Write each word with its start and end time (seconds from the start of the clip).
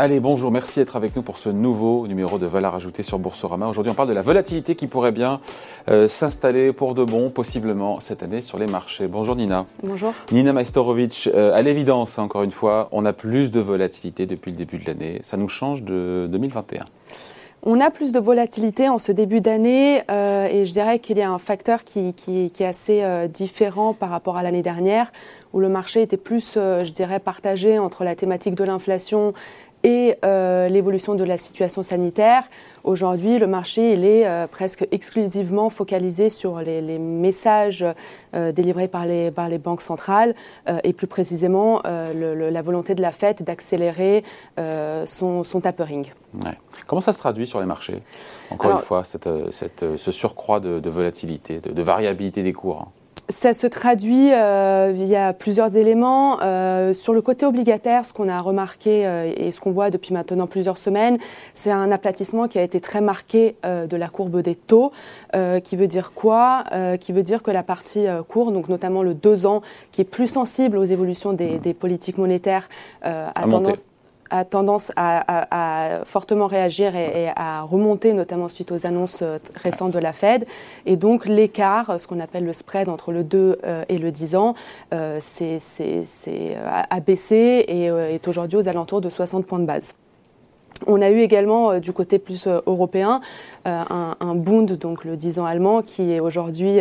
Allez, 0.00 0.20
bonjour, 0.20 0.52
merci 0.52 0.78
d'être 0.78 0.94
avec 0.94 1.16
nous 1.16 1.22
pour 1.22 1.38
ce 1.38 1.48
nouveau 1.48 2.06
numéro 2.06 2.38
de 2.38 2.46
Valeur 2.46 2.72
ajoutée 2.72 3.02
sur 3.02 3.18
Boursorama. 3.18 3.66
Aujourd'hui, 3.66 3.90
on 3.90 3.96
parle 3.96 4.08
de 4.08 4.14
la 4.14 4.22
volatilité 4.22 4.76
qui 4.76 4.86
pourrait 4.86 5.10
bien 5.10 5.40
euh, 5.90 6.06
s'installer 6.06 6.72
pour 6.72 6.94
de 6.94 7.02
bon, 7.02 7.30
possiblement 7.30 7.98
cette 7.98 8.22
année 8.22 8.40
sur 8.40 8.60
les 8.60 8.68
marchés. 8.68 9.08
Bonjour 9.08 9.34
Nina. 9.34 9.66
Bonjour. 9.82 10.14
Nina 10.30 10.52
Majstorovic, 10.52 11.28
euh, 11.34 11.52
à 11.52 11.62
l'évidence, 11.62 12.16
encore 12.20 12.44
une 12.44 12.52
fois, 12.52 12.88
on 12.92 13.04
a 13.06 13.12
plus 13.12 13.50
de 13.50 13.58
volatilité 13.58 14.24
depuis 14.26 14.52
le 14.52 14.56
début 14.56 14.78
de 14.78 14.86
l'année. 14.86 15.18
Ça 15.24 15.36
nous 15.36 15.48
change 15.48 15.82
de 15.82 16.28
2021 16.30 16.84
on 17.64 17.80
a 17.80 17.90
plus 17.90 18.12
de 18.12 18.20
volatilité 18.20 18.88
en 18.88 19.00
ce 19.00 19.10
début 19.10 19.40
d'année 19.40 20.02
euh, 20.12 20.46
et 20.48 20.64
je 20.64 20.72
dirais 20.72 21.00
qu'il 21.00 21.18
y 21.18 21.22
a 21.22 21.28
un 21.28 21.40
facteur 21.40 21.82
qui, 21.82 22.14
est 22.30 22.64
assez 22.64 23.02
différent 23.34 23.94
par 23.94 24.10
rapport 24.10 24.36
à 24.36 24.44
l'année 24.44 24.62
dernière 24.62 25.10
où 25.52 25.58
le 25.58 25.68
marché 25.68 26.02
était 26.02 26.16
plus, 26.16 26.54
je 26.54 26.90
dirais, 26.92 27.18
partagé 27.18 27.80
entre 27.80 28.04
la 28.04 28.14
thématique 28.14 28.54
de 28.54 28.62
l'inflation 28.62 29.34
et 29.84 30.16
euh, 30.24 30.68
l'évolution 30.68 31.14
de 31.14 31.24
la 31.24 31.38
situation 31.38 31.82
sanitaire. 31.82 32.44
Aujourd'hui, 32.84 33.38
le 33.38 33.46
marché 33.46 33.92
il 33.92 34.04
est 34.04 34.26
euh, 34.26 34.46
presque 34.46 34.86
exclusivement 34.90 35.70
focalisé 35.70 36.30
sur 36.30 36.60
les, 36.60 36.98
messages 36.98 37.84
euh, 38.34 38.52
délivrés 38.52 38.88
par 38.88 39.06
les, 39.06 39.30
par 39.30 39.48
les 39.48 39.58
banques 39.58 39.82
centrales 39.82 40.34
et 40.84 40.92
plus 40.92 41.06
précisément 41.06 41.82
la 41.84 42.62
volonté 42.62 42.94
de 42.94 43.02
la 43.02 43.12
Fed 43.12 43.42
d'accélérer 43.42 44.24
son, 45.06 45.44
son, 45.44 45.60
tapering. 45.60 46.06
Comment 46.86 47.00
ça 47.00 47.12
se 47.12 47.18
traduit 47.18 47.46
sur 47.46 47.60
les 47.60 47.66
marchés? 47.66 47.96
Encore 48.50 48.72
une 48.72 48.78
fois, 48.78 49.04
cette, 49.04 49.28
cette, 49.50 49.84
ce 49.96 50.10
surcroît 50.10 50.60
de, 50.60 50.88
volatilité, 50.88 51.60
de, 51.60 51.82
variabilité 51.82 52.42
des 52.42 52.52
cours 52.52 52.82
hein 52.82 52.97
ça 53.28 53.52
se 53.52 53.66
traduit 53.66 54.30
euh, 54.32 54.90
via 54.92 55.32
plusieurs 55.32 55.76
éléments. 55.76 56.38
Euh, 56.42 56.94
sur 56.94 57.12
le 57.12 57.20
côté 57.20 57.44
obligataire, 57.44 58.04
ce 58.06 58.12
qu'on 58.12 58.28
a 58.28 58.40
remarqué 58.40 59.06
euh, 59.06 59.30
et 59.36 59.52
ce 59.52 59.60
qu'on 59.60 59.70
voit 59.70 59.90
depuis 59.90 60.14
maintenant 60.14 60.46
plusieurs 60.46 60.78
semaines, 60.78 61.18
c'est 61.52 61.70
un 61.70 61.92
aplatissement 61.92 62.48
qui 62.48 62.58
a 62.58 62.62
été 62.62 62.80
très 62.80 63.00
marqué 63.00 63.56
de 63.64 63.96
la 63.96 64.08
courbe 64.08 64.40
des 64.40 64.54
taux, 64.54 64.92
qui 65.64 65.76
veut 65.76 65.86
dire 65.86 66.12
quoi? 66.12 66.64
Qui 67.00 67.12
veut 67.12 67.22
dire 67.22 67.42
que 67.42 67.50
la 67.50 67.62
partie 67.62 68.06
courte, 68.28 68.52
donc 68.52 68.68
notamment 68.68 69.02
le 69.02 69.14
2 69.14 69.46
ans, 69.46 69.62
qui 69.92 70.00
est 70.00 70.04
plus 70.04 70.28
sensible 70.28 70.78
aux 70.78 70.84
évolutions 70.84 71.32
des, 71.32 71.58
des 71.58 71.74
politiques 71.74 72.18
monétaires, 72.18 72.68
a 73.02 73.32
tendance 73.48 73.86
a 74.30 74.44
tendance 74.44 74.92
à, 74.96 76.00
fortement 76.04 76.46
réagir 76.46 76.94
et, 76.96 77.30
à 77.34 77.62
remonter, 77.62 78.12
notamment 78.12 78.48
suite 78.48 78.72
aux 78.72 78.86
annonces 78.86 79.20
euh, 79.22 79.38
récentes 79.54 79.92
de 79.92 79.98
la 79.98 80.12
Fed. 80.12 80.46
Et 80.86 80.96
donc 80.96 81.26
l'écart, 81.26 82.00
ce 82.00 82.06
qu'on 82.06 82.20
appelle 82.20 82.44
le 82.44 82.52
spread 82.52 82.88
entre 82.88 83.12
le 83.12 83.24
2 83.24 83.58
euh, 83.64 83.84
et 83.88 83.98
le 83.98 84.10
10 84.10 84.36
ans, 84.36 84.54
euh, 84.92 85.18
c'est, 85.20 85.58
a 86.56 87.00
baissé 87.00 87.64
et 87.68 87.84
est 87.86 88.28
aujourd'hui 88.28 88.58
aux 88.58 88.68
alentours 88.68 89.00
de 89.00 89.10
60 89.10 89.46
points 89.46 89.58
de 89.58 89.66
base. 89.66 89.94
On 90.86 91.02
a 91.02 91.10
eu 91.10 91.20
également 91.20 91.70
euh, 91.70 91.80
du 91.80 91.92
côté 91.92 92.18
plus 92.18 92.46
euh, 92.46 92.60
européen 92.66 93.20
euh, 93.66 93.82
un, 93.90 94.14
un, 94.20 94.34
Bund, 94.34 94.70
donc 94.78 95.04
le 95.04 95.16
10 95.16 95.40
ans 95.40 95.44
allemand, 95.44 95.82
qui 95.82 96.12
est 96.12 96.20
aujourd'hui 96.20 96.78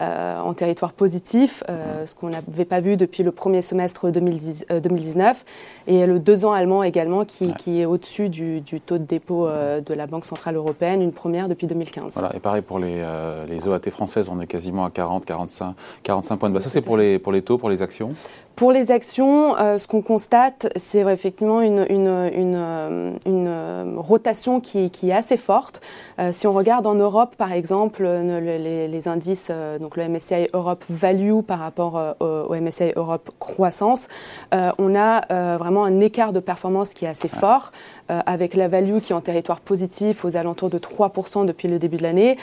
en 0.00 0.54
territoire 0.54 0.92
positif, 0.92 1.62
ce 2.04 2.14
qu'on 2.14 2.30
n'avait 2.30 2.64
pas 2.64 2.80
vu 2.80 2.96
depuis 2.96 3.22
le 3.22 3.30
premier 3.30 3.62
semestre 3.62 4.10
2019, 4.10 5.44
et 5.86 6.06
le 6.06 6.18
2 6.18 6.44
ans 6.44 6.52
allemand 6.52 6.82
également, 6.82 7.24
qui, 7.24 7.52
qui 7.54 7.80
est 7.80 7.84
au-dessus 7.84 8.28
du, 8.28 8.60
du, 8.60 8.80
taux 8.80 8.98
de 8.98 9.04
dépôt 9.04 9.46
de 9.46 9.94
la 9.94 10.06
Banque 10.06 10.24
Centrale 10.24 10.56
Européenne, 10.56 11.02
une 11.02 11.12
première 11.12 11.48
depuis 11.48 11.66
2015. 11.66 12.14
Voilà, 12.14 12.34
et 12.34 12.40
pareil 12.40 12.62
pour 12.62 12.78
les, 12.78 13.04
les 13.48 13.68
OAT 13.68 13.90
françaises, 13.90 14.28
on 14.28 14.40
est 14.40 14.46
quasiment 14.46 14.84
à 14.84 14.90
40, 14.90 15.24
45, 15.24 15.74
45 16.02 16.36
points 16.36 16.48
de 16.48 16.54
base. 16.54 16.64
Ça, 16.64 16.70
c'est 16.70 16.82
pour 16.82 16.96
les, 16.96 17.18
pour 17.18 17.32
les 17.32 17.42
taux, 17.42 17.58
pour 17.58 17.70
les 17.70 17.82
actions? 17.82 18.10
Pour 18.56 18.72
les 18.72 18.90
actions, 18.90 19.54
ce 19.56 19.86
qu'on 19.86 20.02
constate, 20.02 20.72
c'est 20.76 21.00
effectivement 21.00 21.60
une, 21.60 21.86
une, 21.88 22.30
une, 22.34 23.18
une 23.26 23.31
euh, 23.46 23.94
rotation 23.96 24.60
qui, 24.60 24.90
qui, 24.90 25.10
est 25.10 25.14
assez 25.14 25.36
forte. 25.36 25.80
Euh, 26.18 26.30
si 26.32 26.46
on 26.46 26.52
regarde 26.52 26.86
en 26.86 26.94
Europe, 26.94 27.36
par 27.36 27.52
exemple, 27.52 28.04
les, 28.04 28.88
les, 28.88 29.08
indices, 29.08 29.50
donc 29.80 29.96
le 29.96 30.08
MSCI 30.08 30.48
Europe 30.52 30.84
Value 30.88 31.40
par 31.40 31.58
rapport 31.58 32.00
au, 32.20 32.54
MSCI 32.54 32.92
Europe 32.94 33.30
Croissance, 33.38 34.08
on 34.52 34.94
a 34.94 35.56
vraiment 35.56 35.84
un 35.84 36.00
écart 36.00 36.32
de 36.32 36.40
performance 36.40 36.94
qui 36.94 37.04
est 37.04 37.08
assez 37.08 37.28
fort, 37.28 37.72
avec 38.08 38.54
la 38.54 38.68
value 38.68 38.98
qui 38.98 39.12
est 39.12 39.16
en 39.16 39.20
territoire 39.20 39.60
positif 39.60 40.24
aux 40.24 40.36
alentours 40.36 40.70
de 40.70 40.78
3% 40.78 41.46
depuis 41.46 41.68
le 41.68 41.78
début 41.78 41.96
de 41.96 42.04
l'année, 42.04 42.38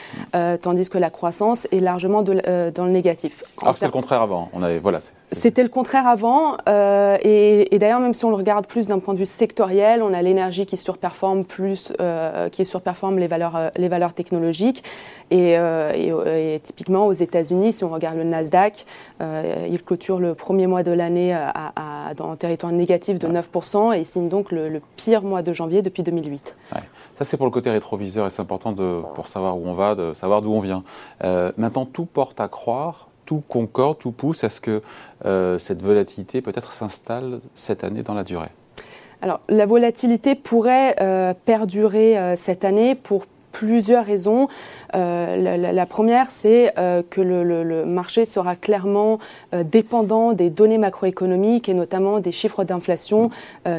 tandis 0.61 0.89
que 0.89 0.97
la 0.97 1.09
croissance 1.09 1.67
est 1.71 1.79
largement 1.79 2.21
de, 2.21 2.71
dans 2.71 2.85
le 2.85 2.91
négatif. 2.91 3.43
Alors 3.61 3.77
c'est 3.77 3.85
le 3.85 3.91
contraire 3.91 4.21
avant. 4.21 4.49
On 4.53 4.63
avait, 4.63 4.79
voilà, 4.79 4.99
c'était 5.31 5.61
le 5.61 5.69
contraire 5.69 6.07
avant, 6.07 6.57
euh, 6.67 7.17
et, 7.21 7.73
et 7.75 7.77
d'ailleurs 7.77 7.99
même 7.99 8.15
si 8.15 8.25
on 8.25 8.31
le 8.31 8.35
regarde 8.35 8.65
plus 8.65 8.87
d'un 8.87 8.97
point 8.97 9.13
de 9.13 9.19
vue 9.19 9.27
sectoriel, 9.27 10.01
on 10.01 10.11
a 10.11 10.21
l'énergie 10.23 10.65
qui 10.65 10.75
surperforme 10.75 11.45
plus, 11.45 11.93
euh, 12.01 12.49
qui 12.49 12.65
surperforme 12.65 13.19
les 13.19 13.27
valeurs, 13.27 13.55
euh, 13.55 13.69
les 13.75 13.89
valeurs 13.89 14.13
technologiques, 14.13 14.83
et, 15.29 15.51
et, 15.51 16.07
et 16.07 16.59
typiquement 16.63 17.05
aux 17.05 17.13
États-Unis, 17.13 17.73
si 17.73 17.83
on 17.83 17.89
regarde 17.89 18.17
le 18.17 18.23
Nasdaq, 18.23 18.85
il 19.21 19.83
clôture 19.83 20.19
le 20.19 20.33
premier 20.33 20.65
mois 20.65 20.81
de 20.81 20.91
l'année 20.91 21.33
à, 21.33 21.51
à, 21.75 22.13
dans 22.15 22.31
un 22.31 22.35
territoire 22.35 22.71
négatif 22.71 23.19
de 23.19 23.27
9%, 23.27 23.95
et 23.95 23.99
il 23.99 24.05
signe 24.07 24.27
donc 24.27 24.51
le, 24.51 24.69
le, 24.69 24.81
pire 24.95 25.21
mois 25.21 25.43
de 25.43 25.53
janvier 25.53 25.83
depuis 25.83 26.01
2008. 26.01 26.55
Ouais. 26.73 26.81
Ça 27.19 27.25
c'est 27.25 27.37
pour 27.37 27.45
le 27.45 27.51
côté 27.51 27.69
rétroviseur, 27.69 28.25
et 28.25 28.31
c'est 28.31 28.41
important 28.41 28.71
de, 28.71 29.01
pour 29.13 29.27
savoir 29.27 29.55
où 29.55 29.67
on 29.67 29.75
va, 29.75 29.93
de 29.93 30.13
savoir 30.13 30.41
d'où 30.41 30.51
on 30.51 30.61
vient. 30.61 30.83
maintenant, 31.57 31.85
tout 31.85 32.05
porte 32.05 32.41
à 32.41 32.47
croire 32.47 33.08
tout 33.29 33.43
concorde, 33.47 33.99
tout 33.99 34.11
pousse 34.11 34.43
à 34.43 34.49
ce 34.49 34.59
que 34.59 34.81
euh, 35.23 35.59
cette 35.59 35.83
volatilité 35.83 36.41
peut-être 36.41 36.73
s'installe 36.73 37.41
cette 37.53 37.83
année 37.83 38.01
dans 38.01 38.15
la 38.15 38.23
durée? 38.23 38.49
Alors, 39.21 39.39
la 39.49 39.67
volatilité 39.67 40.33
pourrait 40.33 40.95
euh, 40.99 41.35
perdurer 41.45 42.17
euh, 42.17 42.35
cette 42.35 42.65
année 42.65 42.95
pour 42.95 43.27
plusieurs 43.51 44.05
raisons. 44.05 44.47
Euh, 44.95 45.57
la, 45.71 45.85
première, 45.85 46.27
c'est 46.27 46.73
euh, 46.77 47.03
que 47.07 47.21
le, 47.21 47.85
marché 47.85 48.25
sera 48.25 48.55
clairement 48.55 49.19
euh, 49.53 49.63
dépendant 49.63 50.33
des 50.33 50.49
données 50.49 50.77
macroéconomiques 50.77 51.69
et 51.69 51.73
notamment 51.73 52.19
des 52.19 52.31
chiffres 52.31 52.63
d'inflation 52.63 53.29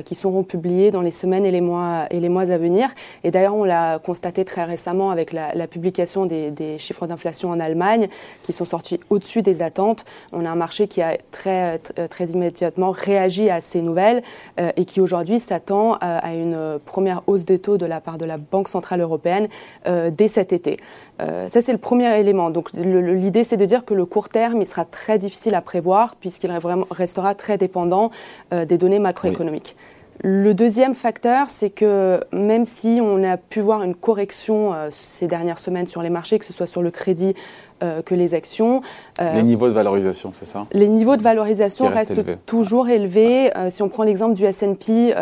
qui 0.04 0.14
seront 0.14 0.44
publiés 0.44 0.90
dans 0.90 1.00
les 1.00 1.10
semaines 1.10 1.44
et 1.44 1.50
les 1.50 1.60
mois, 1.60 2.06
et 2.10 2.20
les 2.20 2.28
mois 2.28 2.50
à 2.50 2.58
venir. 2.58 2.90
Et 3.24 3.30
d'ailleurs, 3.30 3.56
on 3.56 3.64
l'a 3.64 3.98
constaté 3.98 4.44
très 4.44 4.64
récemment 4.64 5.10
avec 5.10 5.32
la, 5.32 5.66
publication 5.66 6.26
des, 6.26 6.78
chiffres 6.78 7.06
d'inflation 7.06 7.50
en 7.50 7.60
Allemagne 7.60 8.08
qui 8.42 8.52
sont 8.52 8.64
sortis 8.64 9.00
au-dessus 9.10 9.42
des 9.42 9.62
attentes. 9.62 10.04
On 10.32 10.44
a 10.44 10.50
un 10.50 10.56
marché 10.56 10.86
qui 10.86 11.02
a 11.02 11.16
très, 11.30 11.78
très 11.78 12.26
immédiatement 12.26 12.90
réagi 12.90 13.50
à 13.50 13.60
ces 13.60 13.82
nouvelles 13.82 14.22
et 14.58 14.84
qui 14.84 15.00
aujourd'hui 15.00 15.40
s'attend 15.40 15.94
à 16.00 16.34
une 16.34 16.78
première 16.84 17.22
hausse 17.26 17.44
des 17.44 17.58
taux 17.58 17.78
de 17.78 17.86
la 17.86 18.00
part 18.00 18.18
de 18.18 18.24
la 18.24 18.38
Banque 18.38 18.68
Centrale 18.68 19.00
Européenne 19.00 19.48
euh, 19.86 20.10
dès 20.10 20.28
cet 20.28 20.52
été. 20.52 20.76
Euh, 21.20 21.48
ça, 21.48 21.60
c'est 21.60 21.72
le 21.72 21.78
premier 21.78 22.18
élément. 22.18 22.50
Donc, 22.50 22.70
l'idée, 22.72 23.44
c'est 23.44 23.56
de 23.56 23.64
dire 23.64 23.84
que 23.84 23.94
le 23.94 24.06
court 24.06 24.28
terme, 24.28 24.60
il 24.60 24.66
sera 24.66 24.84
très 24.84 25.18
difficile 25.18 25.54
à 25.54 25.60
prévoir 25.60 26.16
puisqu'il 26.16 26.50
restera 26.90 27.34
très 27.34 27.58
dépendant 27.58 28.10
euh, 28.52 28.64
des 28.64 28.78
données 28.78 28.98
macroéconomiques. 28.98 29.76
Le 30.22 30.52
deuxième 30.52 30.94
facteur, 30.94 31.48
c'est 31.48 31.70
que 31.70 32.20
même 32.32 32.64
si 32.64 33.00
on 33.02 33.24
a 33.24 33.36
pu 33.36 33.60
voir 33.60 33.82
une 33.82 33.94
correction 33.94 34.74
ces 34.90 35.26
dernières 35.28 35.58
semaines 35.58 35.86
sur 35.86 36.02
les 36.02 36.10
marchés, 36.10 36.38
que 36.38 36.44
ce 36.44 36.52
soit 36.52 36.66
sur 36.66 36.82
le 36.82 36.90
crédit 36.90 37.34
euh, 37.82 38.02
que 38.02 38.14
les 38.14 38.34
actions. 38.34 38.82
Euh, 39.22 39.32
les 39.32 39.42
niveaux 39.42 39.66
de 39.66 39.72
valorisation, 39.72 40.32
c'est 40.38 40.44
ça? 40.44 40.66
Les 40.72 40.86
niveaux 40.86 41.16
de 41.16 41.22
valorisation 41.22 41.86
restent 41.86 42.20
toujours 42.44 42.90
élevés. 42.90 43.56
Euh, 43.56 43.70
si 43.70 43.82
on 43.82 43.88
prend 43.88 44.02
l'exemple 44.02 44.34
du 44.34 44.44
S&P 44.44 45.14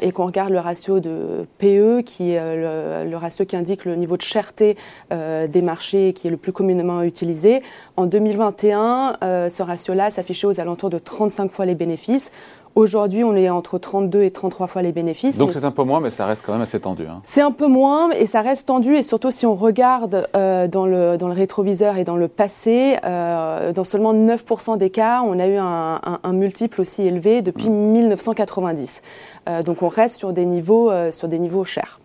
et 0.00 0.12
qu'on 0.12 0.24
regarde 0.24 0.50
le 0.52 0.58
ratio 0.58 1.00
de 1.00 1.46
PE, 1.58 2.00
qui 2.00 2.32
est 2.32 2.56
le, 2.56 3.10
le, 3.10 3.16
ratio 3.18 3.44
qui 3.44 3.56
indique 3.56 3.84
le 3.84 3.94
niveau 3.94 4.16
de 4.16 4.22
cherté 4.22 4.76
des 5.10 5.62
marchés 5.62 6.14
qui 6.14 6.28
est 6.28 6.30
le 6.30 6.38
plus 6.38 6.52
communément 6.52 7.02
utilisé, 7.02 7.60
en 7.96 8.06
2021, 8.06 9.18
ce 9.50 9.62
ratio-là 9.62 10.10
s'affichait 10.10 10.46
aux 10.46 10.60
alentours 10.60 10.90
de 10.90 10.98
35 10.98 11.50
fois 11.50 11.66
les 11.66 11.74
bénéfices. 11.74 12.30
Aujourd'hui, 12.76 13.24
on 13.24 13.34
est 13.34 13.48
entre 13.48 13.78
32 13.78 14.22
et 14.22 14.30
33 14.30 14.66
fois 14.66 14.82
les 14.82 14.92
bénéfices. 14.92 15.38
Donc 15.38 15.54
c'est 15.54 15.64
un 15.64 15.70
peu 15.70 15.82
moins, 15.82 15.98
mais 16.00 16.10
ça 16.10 16.26
reste 16.26 16.42
quand 16.44 16.52
même 16.52 16.60
assez 16.60 16.78
tendu. 16.78 17.06
Hein. 17.06 17.22
C'est 17.24 17.40
un 17.40 17.50
peu 17.50 17.68
moins, 17.68 18.10
et 18.10 18.26
ça 18.26 18.42
reste 18.42 18.68
tendu, 18.68 18.94
et 18.96 19.02
surtout 19.02 19.30
si 19.30 19.46
on 19.46 19.54
regarde 19.54 20.28
euh, 20.36 20.68
dans, 20.68 20.84
le, 20.84 21.16
dans 21.16 21.28
le 21.28 21.32
rétroviseur 21.32 21.96
et 21.96 22.04
dans 22.04 22.16
le 22.16 22.28
passé, 22.28 22.98
euh, 23.02 23.72
dans 23.72 23.84
seulement 23.84 24.12
9% 24.12 24.76
des 24.76 24.90
cas, 24.90 25.22
on 25.24 25.38
a 25.38 25.46
eu 25.46 25.56
un, 25.56 26.00
un, 26.04 26.18
un 26.22 26.32
multiple 26.34 26.82
aussi 26.82 27.00
élevé 27.00 27.40
depuis 27.40 27.70
1990. 27.70 29.00
Mmh. 29.00 29.48
Euh, 29.48 29.62
donc 29.62 29.80
on 29.80 29.88
reste 29.88 30.18
sur 30.18 30.34
des 30.34 30.44
niveaux, 30.44 30.90
euh, 30.90 31.10
sur 31.12 31.28
des 31.28 31.38
niveaux 31.38 31.64
chers. 31.64 31.98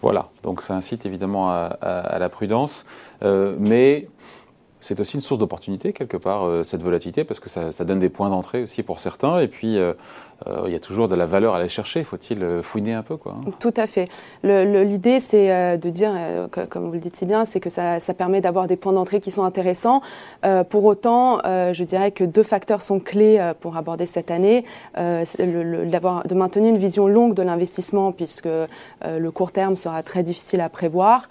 Voilà, 0.00 0.30
donc 0.42 0.62
ça 0.62 0.72
incite 0.72 1.04
évidemment 1.04 1.50
à, 1.50 1.76
à, 1.82 1.98
à 1.98 2.18
la 2.18 2.30
prudence, 2.30 2.86
mais 3.22 4.08
c'est 4.86 5.00
aussi 5.00 5.14
une 5.14 5.20
source 5.20 5.40
d'opportunité 5.40 5.92
quelque 5.92 6.16
part, 6.16 6.44
euh, 6.46 6.62
cette 6.62 6.82
volatilité, 6.82 7.24
parce 7.24 7.40
que 7.40 7.48
ça, 7.48 7.84
donne 7.84 7.98
des 7.98 8.08
points 8.08 8.30
d'entrée 8.30 8.62
aussi 8.62 8.84
pour 8.84 9.00
certains. 9.00 9.40
Et 9.40 9.48
puis, 9.48 9.78
euh, 9.78 9.94
il 10.66 10.72
y 10.72 10.74
a 10.74 10.80
toujours 10.80 11.08
de 11.08 11.14
la 11.14 11.26
valeur 11.26 11.54
à 11.54 11.58
aller 11.58 11.68
chercher. 11.68 12.04
Faut-il 12.04 12.60
fouiner 12.62 12.92
un 12.92 13.02
peu 13.02 13.16
quoi, 13.16 13.36
hein 13.36 13.50
Tout 13.58 13.72
à 13.76 13.86
fait. 13.86 14.08
L'idée, 14.42 15.18
c'est 15.20 15.78
de 15.78 15.90
dire, 15.90 16.12
comme 16.68 16.86
vous 16.86 16.92
le 16.92 16.98
dites 16.98 17.16
si 17.16 17.26
bien, 17.26 17.44
c'est 17.44 17.60
que 17.60 17.70
ça, 17.70 17.98
permet 18.16 18.40
d'avoir 18.40 18.66
des 18.66 18.76
points 18.76 18.92
d'entrée 18.92 19.20
qui 19.20 19.30
sont 19.30 19.44
intéressants. 19.44 20.02
pour 20.68 20.84
autant, 20.84 21.38
je 21.44 21.84
dirais 21.84 22.10
que 22.10 22.24
deux 22.24 22.42
facteurs 22.42 22.82
sont 22.82 23.00
clés 23.00 23.52
pour 23.60 23.76
aborder 23.76 24.06
cette 24.06 24.30
année. 24.30 24.64
de 24.96 26.34
maintenir 26.34 26.70
une 26.70 26.78
vision 26.78 27.08
longue 27.08 27.34
de 27.34 27.42
l'investissement, 27.42 28.12
puisque 28.12 28.48
le 29.04 29.30
court 29.30 29.52
terme 29.52 29.76
sera 29.76 30.02
très 30.02 30.22
difficile 30.22 30.60
à 30.60 30.68
prévoir, 30.68 31.28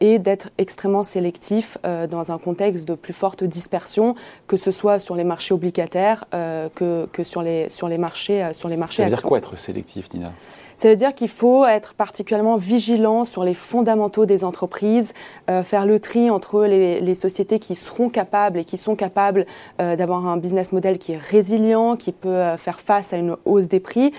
et 0.00 0.18
d'être 0.18 0.48
extrêmement 0.58 1.02
sélectif 1.02 1.78
dans 2.10 2.32
un 2.32 2.38
contexte 2.38 2.88
de 2.88 2.94
plus 2.94 3.12
forte 3.12 3.44
dispersion, 3.44 4.14
que 4.46 4.56
ce 4.56 4.70
soit 4.70 4.98
sur 4.98 5.14
les 5.14 5.24
marchés 5.24 5.54
obligataires 5.54 6.24
que, 6.30 7.06
que 7.12 7.22
sur, 7.22 7.42
les, 7.42 7.68
sur 7.68 7.88
les 7.88 7.98
marchés. 7.98 8.29
Sur 8.52 8.68
les 8.68 8.76
marchés 8.76 8.98
Ça 8.98 9.04
veut 9.04 9.10
dire 9.10 9.22
quoi 9.22 9.38
être 9.38 9.58
sélectif, 9.58 10.12
Nina? 10.12 10.32
Ça 10.80 10.88
veut 10.88 10.96
dire 10.96 11.12
qu'il 11.12 11.28
faut 11.28 11.66
être 11.66 11.92
particulièrement 11.92 12.56
vigilant 12.56 13.26
sur 13.26 13.44
les 13.44 13.52
fondamentaux 13.52 14.24
des 14.24 14.44
entreprises, 14.44 15.12
euh, 15.50 15.62
faire 15.62 15.84
le 15.84 16.00
tri 16.00 16.30
entre 16.30 16.64
les, 16.64 17.14
sociétés 17.14 17.58
qui 17.58 17.74
seront 17.74 18.08
capables 18.08 18.58
et 18.58 18.64
qui 18.64 18.78
sont 18.78 18.96
capables 18.96 19.44
euh, 19.78 19.94
d'avoir 19.94 20.26
un 20.26 20.38
business 20.38 20.72
model 20.72 20.96
qui 20.96 21.12
est 21.12 21.18
résilient, 21.18 21.96
qui 21.96 22.12
peut 22.12 22.30
euh, 22.30 22.56
faire 22.56 22.80
face 22.80 23.12
à 23.12 23.18
une 23.18 23.36
hausse 23.44 23.68
des 23.68 23.78
prix. 23.78 24.14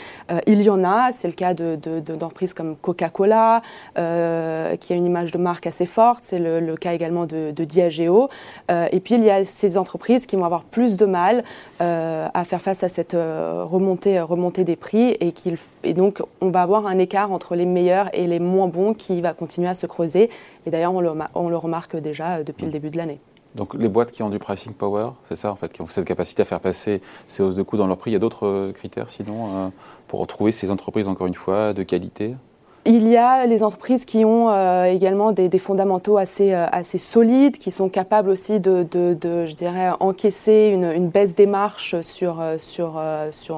il 0.46 0.62
y 0.62 0.70
en 0.70 0.84
a, 0.84 1.12
c'est 1.14 1.28
le 1.28 1.34
cas 1.34 1.56
d'entreprises 1.56 2.52
de, 2.52 2.58
comme 2.58 2.76
Coca-Cola, 2.76 3.64
qui 3.96 4.00
a 4.94 4.96
une 4.96 5.06
image 5.08 5.32
de 5.32 5.40
marque 5.40 5.66
assez 5.66 5.88
forte, 5.88 6.24
c'est 6.24 6.38
le, 6.38 6.76
cas 6.76 6.94
également 6.94 7.26
de, 7.26 7.52
Diageo. 7.52 8.30
et 8.70 9.00
puis 9.00 9.16
il 9.16 9.24
y 9.24 9.32
a 9.32 9.44
ces 9.46 9.80
entreprises 9.80 10.28
qui 10.28 10.36
vont 10.36 10.46
avoir 10.46 10.64
plus 10.64 10.96
de 10.98 11.08
mal 11.08 11.44
à 11.80 12.44
faire 12.46 12.62
face 12.62 12.84
à 12.84 12.90
cette 12.90 13.16
remontée, 13.16 14.01
remontée 14.06 14.64
des 14.64 14.76
prix 14.76 15.10
et, 15.20 15.34
et 15.84 15.94
donc 15.94 16.22
on 16.40 16.52
on 16.52 16.54
va 16.54 16.64
avoir 16.64 16.86
un 16.86 17.00
écart 17.00 17.32
entre 17.32 17.56
les 17.56 17.66
meilleurs 17.66 18.10
et 18.12 18.28
les 18.28 18.40
moins 18.40 18.68
bons 18.68 18.94
qui 18.94 19.22
va 19.22 19.34
continuer 19.34 19.70
à 19.70 19.74
se 19.74 19.86
creuser. 19.86 20.30
Et 20.66 20.70
d'ailleurs, 20.70 20.94
on 20.94 21.00
le, 21.00 21.56
remarque 21.56 21.96
déjà 21.96 22.40
euh, 22.40 22.44
depuis 22.44 22.66
le 22.66 22.72
début 22.72 22.90
de 22.90 22.98
l'année. 22.98 23.22
Donc 23.56 23.74
les 23.74 23.88
boîtes 23.88 24.12
qui 24.12 24.22
ont 24.22 24.30
du 24.30 24.38
pricing 24.38 24.74
power, 24.74 25.12
c'est 25.30 25.38
ça 25.38 25.50
en 25.50 25.56
fait, 25.56 25.72
qui 25.72 25.82
ont 25.82 25.88
cette 25.88 26.04
capacité 26.04 26.42
à 26.42 26.46
faire 26.46 26.60
passer 26.60 27.02
ces 27.28 27.42
hausses 27.42 27.56
de 27.56 27.64
coûts 27.64 27.78
dans 27.78 27.88
leur 27.88 27.96
prix. 27.96 28.12
Il 28.12 28.14
y 28.16 28.18
a 28.18 28.20
d'autres 28.20 28.48
euh, 28.48 28.74
critères 28.74 29.08
sinon 29.08 29.48
euh, 29.48 29.70
pour 30.10 30.20
retrouver 30.20 30.52
ces 30.52 30.72
entreprises 30.72 31.08
encore 31.08 31.28
une 31.28 31.36
fois 31.36 31.72
de 31.72 31.84
qualité? 31.84 32.36
Il 32.86 33.08
y 33.08 33.16
a 33.16 33.46
les 33.46 33.62
entreprises 33.62 34.06
qui 34.06 34.26
ont 34.26 34.50
euh, 34.50 34.86
également 34.86 35.32
des, 35.32 35.50
fondamentaux 35.60 36.18
assez, 36.18 36.54
euh, 36.54 36.66
assez 36.72 36.98
solides, 36.98 37.60
qui 37.60 37.70
sont 37.70 37.90
capables 37.90 38.30
aussi 38.30 38.60
de, 38.60 38.88
je 38.92 39.54
dirais, 39.54 39.90
encaisser 40.00 40.72
une, 40.74 41.10
baisse 41.10 41.36
des 41.36 41.46
marches 41.46 42.02
sur, 42.02 42.40
euh, 42.40 42.58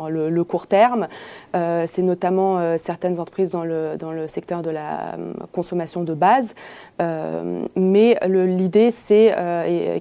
le, 0.09 0.43
court 0.43 0.67
terme. 0.67 1.07
C'est 1.53 2.01
notamment 2.01 2.77
certaines 2.77 3.19
entreprises 3.19 3.51
dans 3.51 3.63
le, 3.63 3.95
dans 3.97 4.11
le 4.11 4.27
secteur 4.27 4.61
de 4.61 4.69
la 4.69 5.15
consommation 5.51 6.03
de 6.03 6.13
base. 6.13 6.55
mais 6.99 8.19
l'idée, 8.27 8.91
c'est 8.91 9.33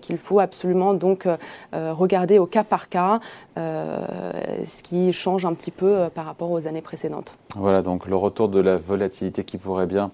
qu'il 0.00 0.18
faut 0.18 0.40
absolument 0.40 0.94
donc 0.94 1.28
regarder 1.72 2.38
au 2.38 2.46
cas 2.46 2.64
par 2.64 2.88
cas, 2.88 3.20
ce 3.56 4.82
qui 4.82 5.12
change 5.12 5.44
un 5.44 5.54
petit 5.54 5.70
peu 5.70 6.08
par 6.14 6.24
rapport 6.24 6.50
aux 6.50 6.66
années 6.66 6.82
précédentes. 6.82 7.36
Voilà, 7.54 7.82
donc 7.82 8.06
le 8.06 8.16
retour 8.16 8.48
de 8.48 8.60
la 8.60 8.76
volatilité 8.76 9.11
qui 9.44 9.58
pourrait 9.58 9.86
bien 9.86 10.10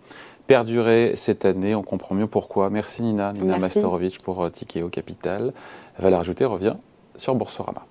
perdurer 0.46 1.12
cette 1.14 1.44
année. 1.44 1.74
On 1.74 1.82
comprend 1.82 2.14
mieux 2.14 2.26
pourquoi. 2.26 2.70
Merci 2.70 3.02
Nina, 3.02 3.32
Nina 3.32 3.58
Masterovic 3.58 4.20
pour 4.22 4.42
euh, 4.42 4.50
Tikeo 4.50 4.88
Capital. 4.88 5.52
Valeur 5.98 6.20
ajoutée 6.20 6.44
revient 6.44 6.74
sur 7.16 7.34
Boursorama. 7.34 7.86